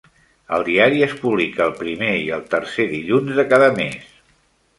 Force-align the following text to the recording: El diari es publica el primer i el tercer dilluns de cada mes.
El 0.55 0.63
diari 0.69 1.03
es 1.07 1.13
publica 1.19 1.63
el 1.67 1.75
primer 1.81 2.09
i 2.23 2.25
el 2.39 2.47
tercer 2.55 2.87
dilluns 2.95 3.39
de 3.43 3.47
cada 3.53 3.71
mes. 3.79 4.11